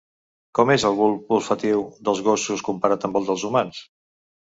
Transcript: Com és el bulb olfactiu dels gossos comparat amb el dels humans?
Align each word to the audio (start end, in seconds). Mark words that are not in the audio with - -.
Com 0.59 0.69
és 0.75 0.85
el 0.87 0.95
bulb 0.99 1.33
olfactiu 1.37 1.83
dels 2.09 2.21
gossos 2.29 2.65
comparat 2.71 3.05
amb 3.11 3.21
el 3.21 3.29
dels 3.29 3.45
humans? 3.51 3.83